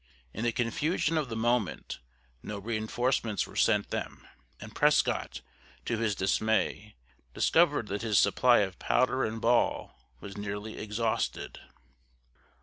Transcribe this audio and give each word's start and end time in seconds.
In 0.33 0.43
the 0.45 0.51
confusion 0.51 1.15
of 1.15 1.29
the 1.29 1.35
moment, 1.35 1.99
no 2.41 2.57
reinforcements 2.57 3.45
were 3.45 3.55
sent 3.55 3.91
them, 3.91 4.27
and 4.59 4.73
Prescott, 4.73 5.41
to 5.85 5.95
his 5.99 6.15
dismay, 6.15 6.95
discovered 7.35 7.87
that 7.89 8.01
his 8.01 8.17
supply 8.17 8.61
of 8.61 8.79
powder 8.79 9.23
and 9.23 9.39
ball 9.39 9.99
was 10.19 10.35
nearly 10.37 10.79
exhausted. 10.79 11.59